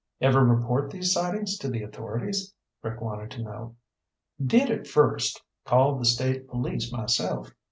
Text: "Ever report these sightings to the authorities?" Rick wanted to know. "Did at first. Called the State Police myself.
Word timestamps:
"Ever 0.19 0.43
report 0.43 0.89
these 0.89 1.13
sightings 1.13 1.59
to 1.59 1.69
the 1.69 1.83
authorities?" 1.83 2.55
Rick 2.81 3.01
wanted 3.01 3.29
to 3.29 3.43
know. 3.43 3.75
"Did 4.43 4.71
at 4.71 4.87
first. 4.87 5.43
Called 5.63 6.01
the 6.01 6.05
State 6.05 6.47
Police 6.47 6.91
myself. 6.91 7.53